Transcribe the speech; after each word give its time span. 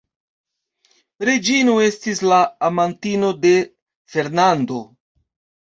Reĝino 1.29 1.75
estis 1.89 2.21
la 2.31 2.39
amantino 2.71 3.29
de 3.45 3.55
Fernando. 4.15 4.83